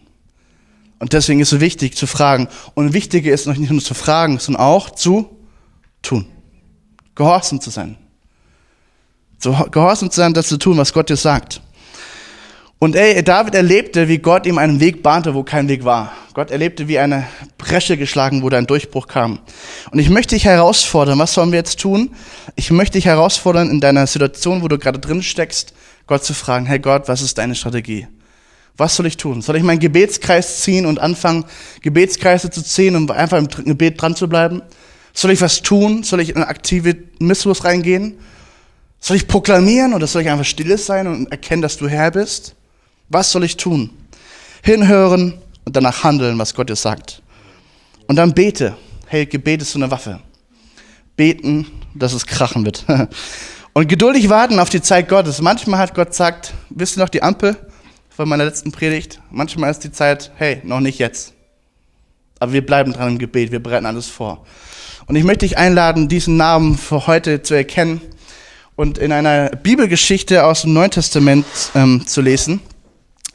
Und 1.00 1.12
deswegen 1.12 1.42
ist 1.42 1.48
es 1.48 1.58
so 1.58 1.62
wichtig 1.62 1.98
zu 1.98 2.08
fragen. 2.08 2.48
Und 2.74 2.94
wichtiger 2.94 3.34
ist 3.34 3.48
noch 3.48 3.58
nicht 3.58 3.70
nur 3.70 3.82
zu 3.82 3.94
fragen, 3.94 4.40
sondern 4.40 4.64
auch 4.64 4.92
zu 4.92 5.30
tun. 6.02 6.26
Gehorsam 7.16 7.60
zu 7.60 7.70
sein. 7.70 7.98
Gehorsam 9.42 10.10
zu 10.10 10.22
sein, 10.22 10.34
das 10.34 10.48
zu 10.48 10.58
tun, 10.58 10.78
was 10.78 10.94
Gott 10.94 11.10
dir 11.10 11.18
sagt. 11.18 11.62
Und 12.78 12.96
ey, 12.96 13.24
David 13.24 13.56
erlebte, 13.56 14.10
wie 14.10 14.18
Gott 14.18 14.46
ihm 14.46 14.58
einen 14.58 14.80
Weg 14.80 15.02
bahnte, 15.02 15.34
wo 15.34 15.44
kein 15.44 15.70
Weg 15.70 15.86
war. 15.86 16.12
Gott 16.34 16.52
erlebte, 16.52 16.90
wie 16.90 17.00
eine 17.00 17.26
Bresche 17.58 17.96
geschlagen 17.96 18.42
wurde, 18.42 18.58
ein 18.58 18.68
Durchbruch 18.68 19.08
kam. 19.08 19.40
Und 19.92 20.00
ich 20.00 20.10
möchte 20.10 20.36
dich 20.36 20.44
herausfordern, 20.44 21.18
was 21.18 21.34
sollen 21.34 21.52
wir 21.52 21.60
jetzt 21.60 21.80
tun? 21.80 22.14
Ich 22.56 22.72
möchte 22.72 22.98
dich 22.98 23.06
herausfordern, 23.06 23.70
in 23.70 23.80
deiner 23.80 24.06
Situation, 24.06 24.62
wo 24.62 24.68
du 24.68 24.78
gerade 24.78 25.00
drin 25.00 25.24
steckst, 25.24 25.74
Gott 26.06 26.26
zu 26.26 26.34
fragen, 26.34 26.66
hey 26.66 26.80
Gott, 26.80 27.08
was 27.08 27.22
ist 27.22 27.38
deine 27.38 27.56
Strategie? 27.56 28.08
Was 28.76 28.98
soll 28.98 29.06
ich 29.06 29.16
tun? 29.16 29.42
Soll 29.42 29.56
ich 29.56 29.64
meinen 29.64 29.80
Gebetskreis 29.80 30.62
ziehen 30.62 30.86
und 30.86 31.00
anfangen, 31.00 31.46
Gebetskreise 31.82 32.50
zu 32.50 32.62
ziehen, 32.62 32.98
um 32.98 33.10
einfach 33.10 33.38
im 33.38 33.48
Gebet 33.48 34.02
dran 34.02 34.18
zu 34.18 34.28
bleiben? 34.28 34.62
Soll 35.14 35.32
ich 35.32 35.40
was 35.40 35.62
tun? 35.62 36.04
Soll 36.04 36.20
ich 36.20 36.30
in 36.30 36.36
eine 36.36 36.50
aktive 36.50 36.98
Misslos 37.20 37.64
reingehen? 37.64 38.20
Soll 39.00 39.16
ich 39.16 39.28
proklamieren 39.28 39.94
oder 39.94 40.08
soll 40.08 40.24
ich 40.24 40.30
einfach 40.30 40.44
stilles 40.44 40.86
sein 40.86 41.08
und 41.08 41.32
erkennen, 41.32 41.62
dass 41.62 41.78
du 41.78 41.88
Herr 41.88 42.12
bist? 42.12 42.56
Was 43.10 43.32
soll 43.32 43.44
ich 43.44 43.58
tun? 43.58 43.92
Hinhören 44.64 45.40
und 45.64 45.76
danach 45.76 46.04
handeln, 46.04 46.38
was 46.40 46.54
Gott 46.54 46.70
dir 46.70 46.76
sagt. 46.76 47.22
Und 48.08 48.16
dann 48.16 48.34
bete. 48.34 48.76
Hey, 49.08 49.26
Gebet 49.26 49.62
ist 49.62 49.72
so 49.72 49.80
eine 49.80 49.92
Waffe. 49.92 50.20
Beten, 51.16 51.68
dass 51.94 52.14
es 52.14 52.26
krachen 52.26 52.66
wird. 52.66 52.86
Und 53.74 53.90
geduldig 53.90 54.30
warten 54.30 54.60
auf 54.60 54.70
die 54.70 54.82
Zeit 54.82 55.10
Gottes. 55.10 55.42
Manchmal 55.42 55.82
hat 55.82 55.94
Gott 55.94 56.10
gesagt, 56.10 56.54
wisst 56.70 56.98
ihr 56.98 57.02
noch 57.02 57.10
die 57.10 57.22
Ampel? 57.22 57.58
von 58.16 58.30
meiner 58.30 58.46
letzten 58.46 58.72
Predigt. 58.72 59.20
Manchmal 59.30 59.72
ist 59.72 59.80
die 59.80 59.92
Zeit, 59.92 60.32
hey, 60.38 60.62
noch 60.64 60.80
nicht 60.80 61.00
jetzt. 61.00 61.34
Aber 62.40 62.54
wir 62.54 62.66
bleiben 62.66 62.94
dran 62.94 63.10
im 63.10 63.18
Gebet, 63.18 63.52
wir 63.52 63.62
bereiten 63.62 63.86
alles 63.86 64.08
vor. 64.08 64.46
Und 65.06 65.18
ich 65.18 65.26
möchte 65.26 65.46
dich 65.46 65.58
einladen, 65.58 66.08
diesen 66.08 66.38
Namen 66.38 66.78
für 66.78 67.08
heute 67.08 67.42
zu 67.42 67.54
erkennen 67.54 68.02
und 68.78 68.98
in 68.98 69.12
einer 69.12 69.50
Bibelgeschichte 69.50 70.46
aus 70.46 70.62
dem 70.62 70.74
Neuen 70.74 70.92
Testament 70.92 71.46
ähm, 71.76 72.08
zu 72.08 72.22
lesen. 72.22 72.62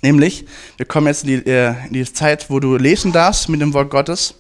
Nämlich, 0.03 0.47
wir 0.77 0.87
kommen 0.87 1.07
jetzt 1.07 1.25
in 1.25 1.45
die, 1.45 1.51
äh, 1.51 1.75
in 1.87 1.93
die 1.93 2.13
Zeit, 2.13 2.49
wo 2.49 2.61
du 2.61 2.77
lesen 2.77 3.13
darfst 3.13 3.49
mit 3.49 3.61
dem 3.61 3.75
Wort 3.75 3.91
Gottes. 3.91 4.35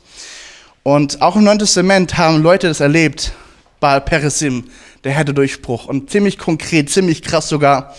Und 0.83 1.21
auch 1.21 1.37
im 1.37 1.45
Neuen 1.45 1.59
Testament 1.59 2.17
haben 2.17 2.43
Leute 2.43 2.69
das 2.69 2.81
erlebt. 2.81 3.33
Baal 3.79 4.00
Peresim, 4.00 4.64
der 5.05 5.17
hatte 5.17 5.35
Durchbruch. 5.35 5.87
Und 5.87 6.11
ziemlich 6.11 6.38
konkret, 6.38 6.90
ziemlich 6.90 7.23
krass 7.23 7.49
sogar. 7.49 7.95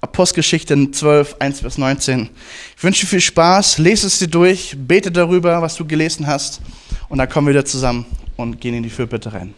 Apostelgeschichte 0.00 0.90
12, 0.90 1.36
1 1.38 1.62
bis 1.62 1.78
19. 1.78 2.28
Ich 2.76 2.84
wünsche 2.84 3.02
dir 3.02 3.06
viel 3.06 3.20
Spaß, 3.22 3.78
lese 3.78 4.06
es 4.06 4.18
dir 4.18 4.28
durch, 4.28 4.76
bete 4.76 5.10
darüber, 5.10 5.62
was 5.62 5.76
du 5.76 5.86
gelesen 5.86 6.26
hast 6.26 6.60
und 7.08 7.16
dann 7.16 7.28
kommen 7.28 7.46
wir 7.46 7.54
wieder 7.54 7.64
zusammen 7.64 8.04
und 8.36 8.60
gehen 8.60 8.74
in 8.74 8.82
die 8.82 8.90
Fürbitte 8.90 9.32
rein. 9.32 9.54